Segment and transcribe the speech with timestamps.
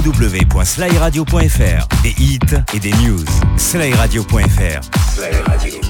[0.00, 1.88] www.slyradio.fr.
[2.02, 2.38] Des hits
[2.72, 3.24] et des news.
[3.56, 4.80] Slyradio.fr.
[5.14, 5.80] Sly Radio.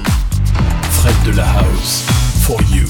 [0.91, 2.05] Fred de la House.
[2.41, 2.87] For you.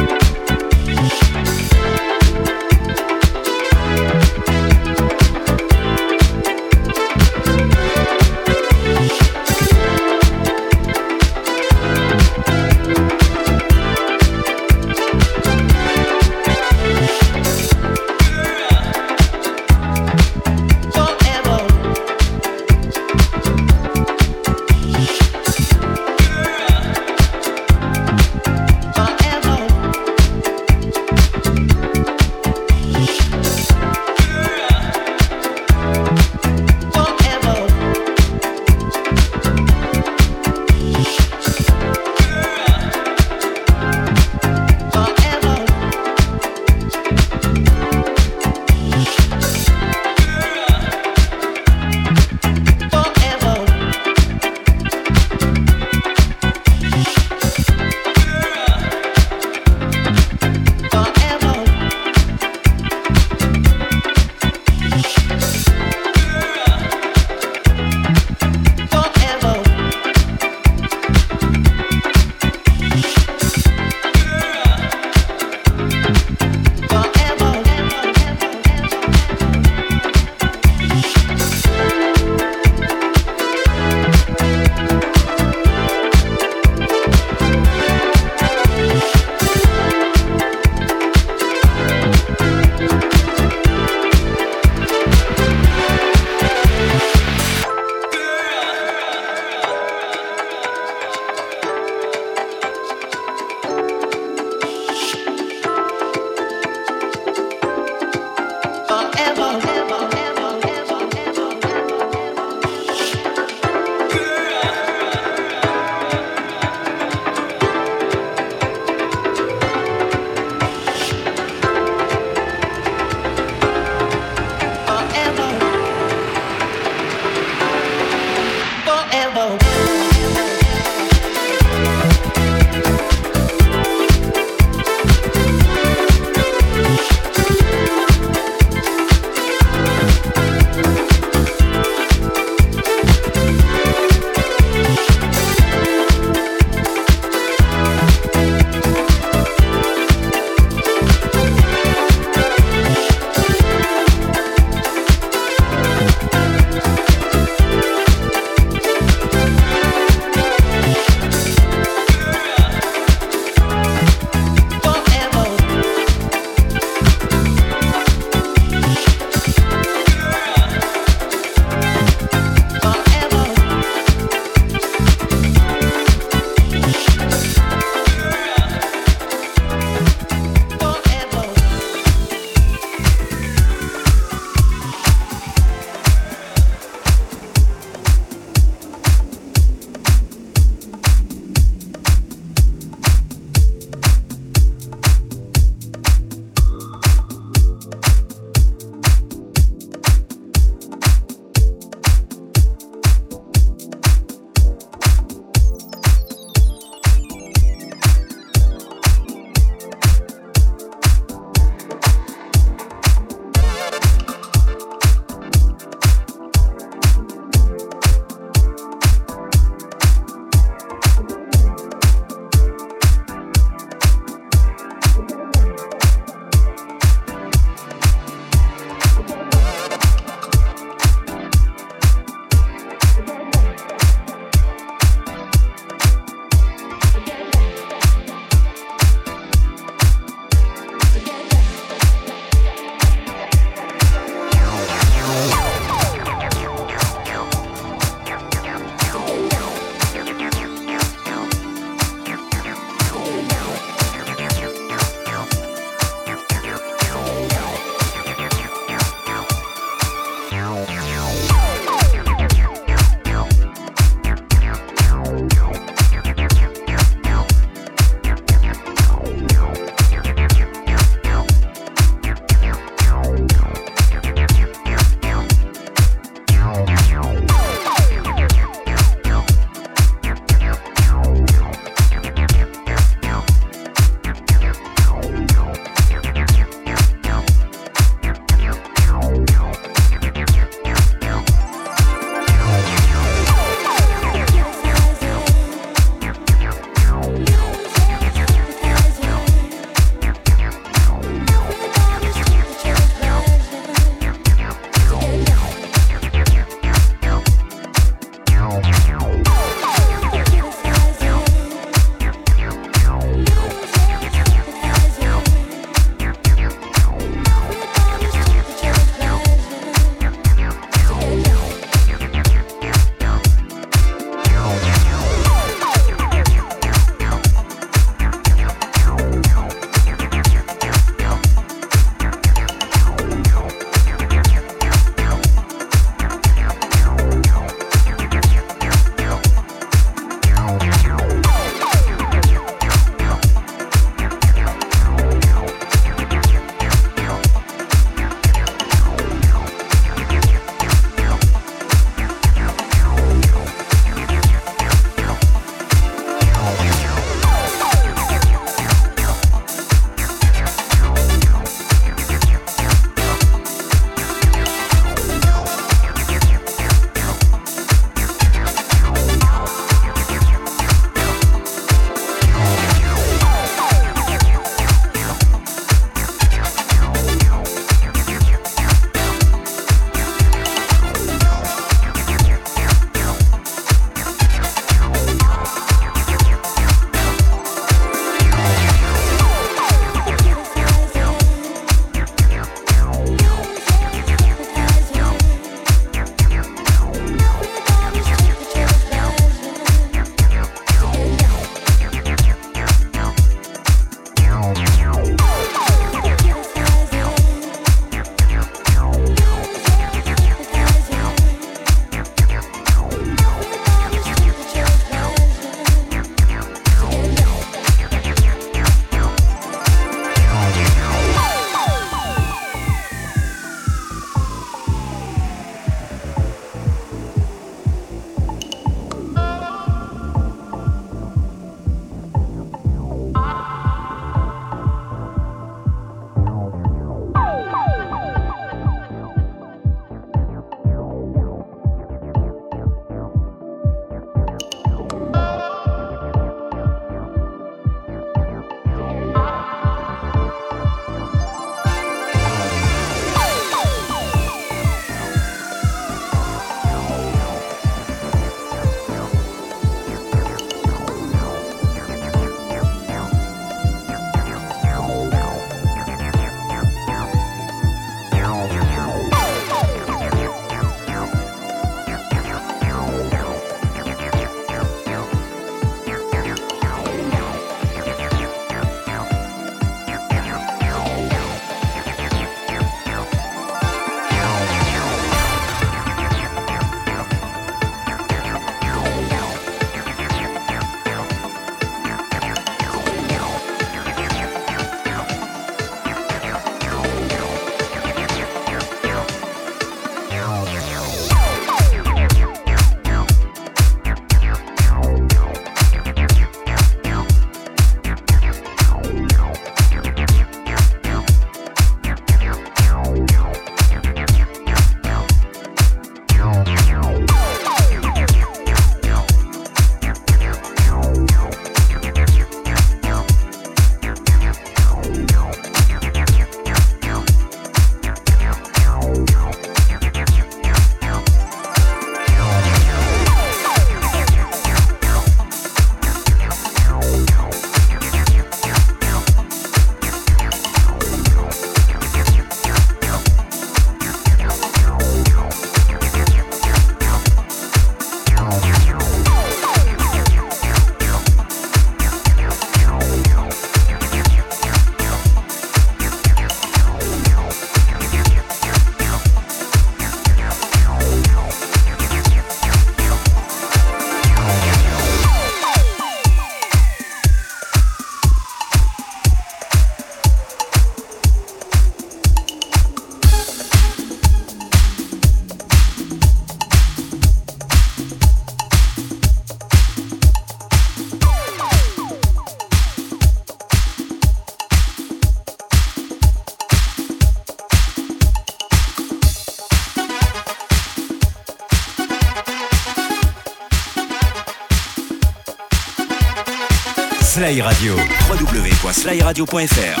[597.44, 597.94] Sly Radio.
[598.28, 600.00] www.slyradio.fr.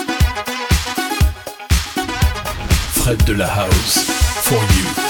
[2.92, 3.98] Fred de la House.
[4.44, 5.03] For you.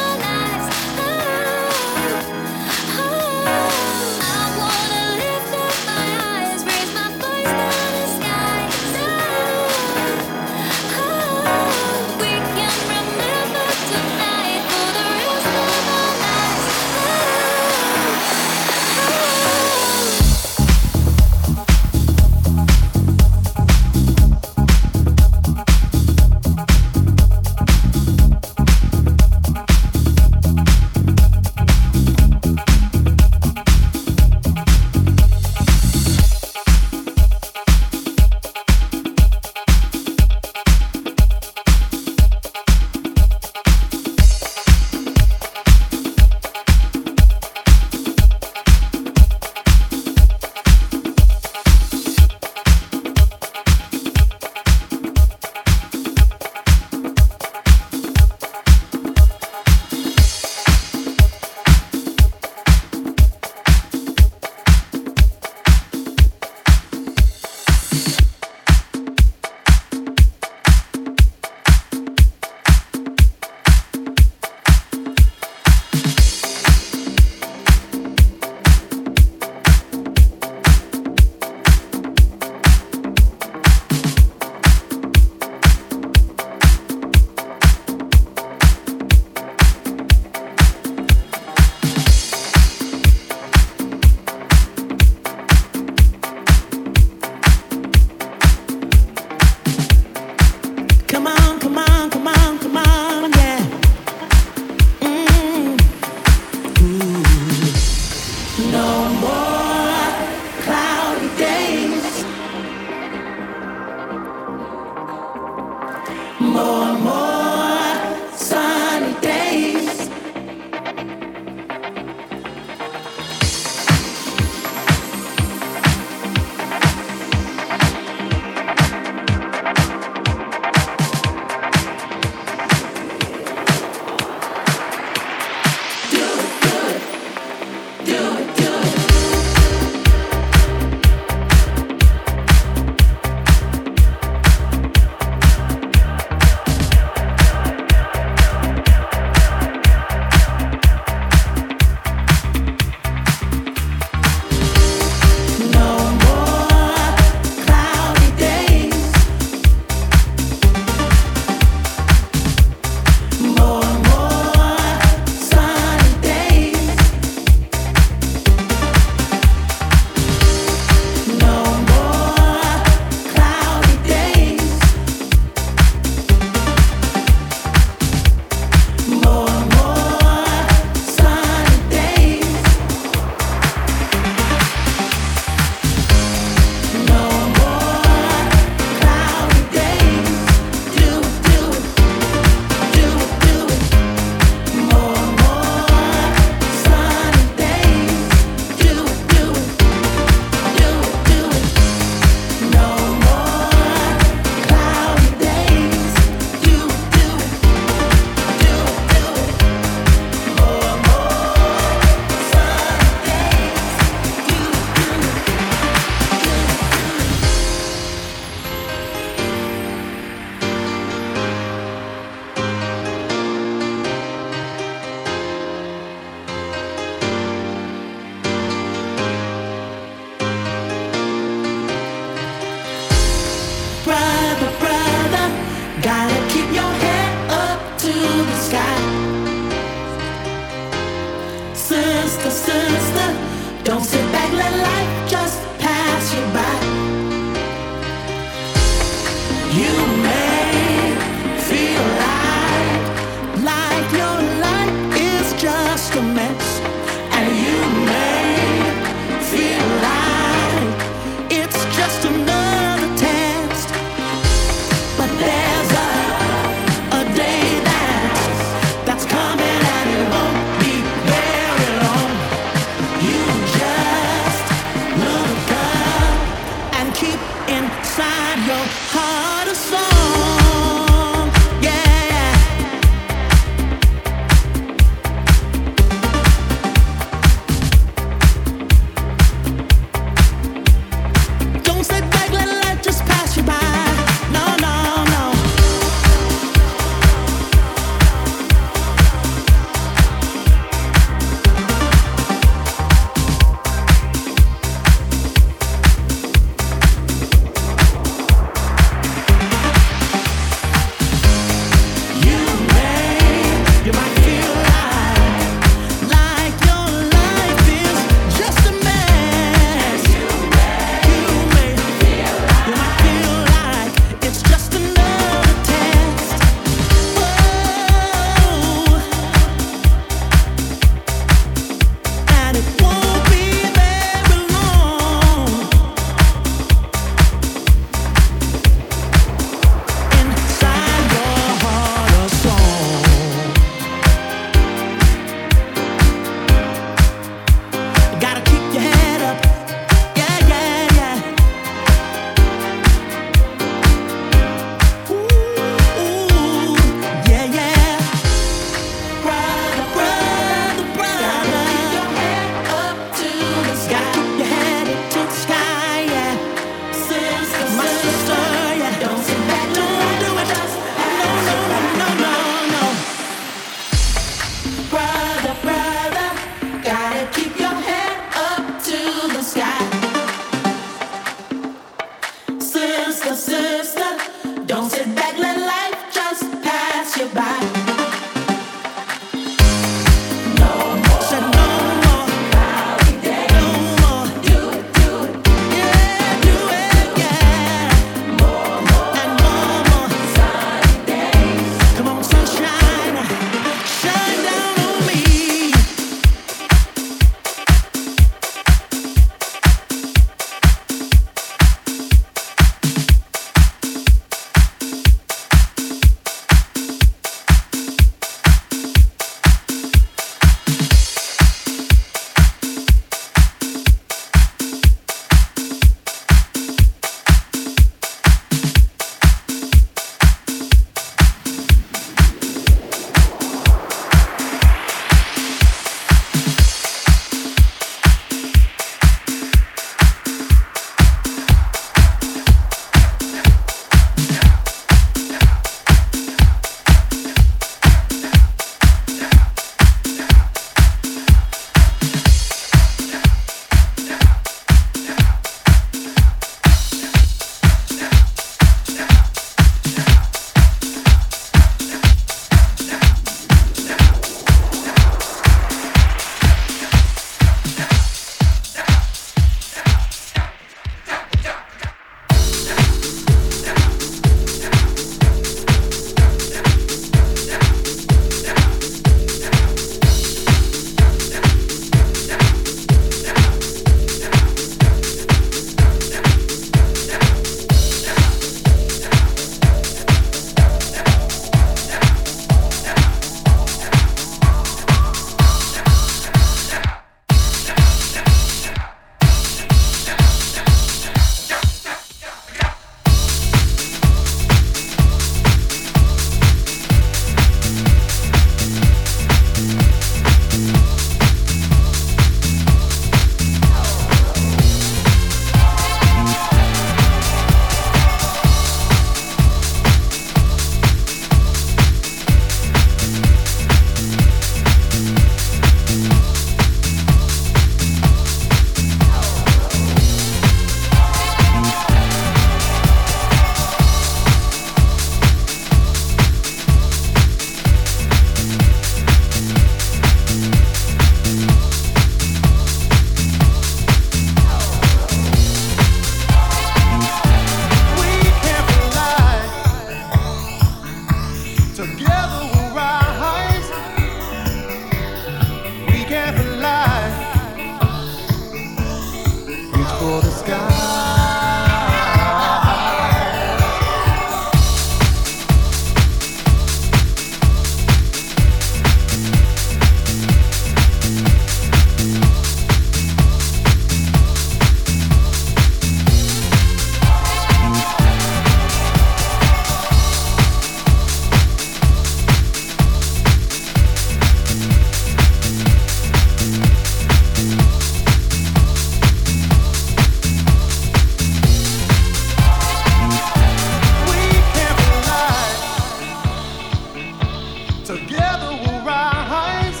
[598.08, 600.00] Together we'll rise.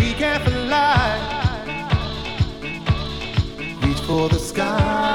[0.00, 1.14] We can fly.
[3.84, 5.05] Reach for the sky.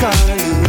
[0.00, 0.59] calling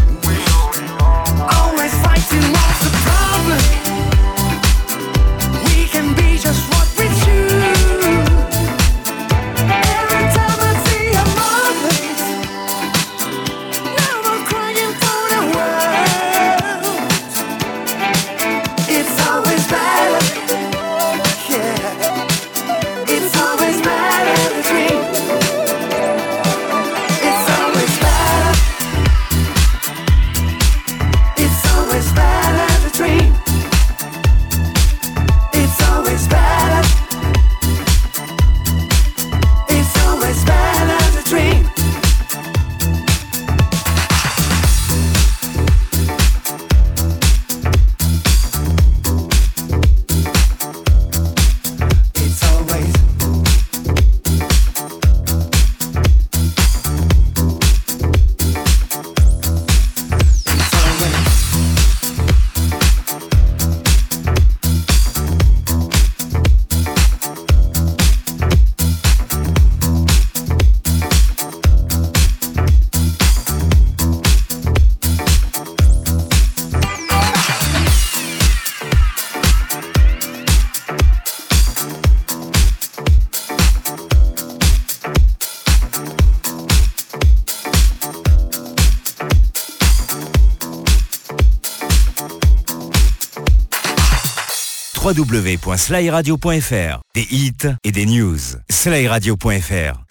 [95.12, 96.99] www.slyradio.fr.
[97.16, 98.39] Des hits et des news.
[98.70, 100.03] Slyradio.fr.
[100.09, 100.11] Sly